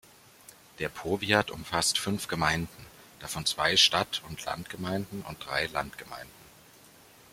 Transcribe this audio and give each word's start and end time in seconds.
Der 0.79 0.89
Powiat 0.89 1.51
umfasst 1.51 1.99
fünf 1.99 2.27
Gemeinden, 2.27 2.87
davon 3.19 3.45
zwei 3.45 3.77
Stadt-und-Land-Gemeinden 3.77 5.21
und 5.21 5.45
drei 5.45 5.67
Landgemeinden. 5.67 6.31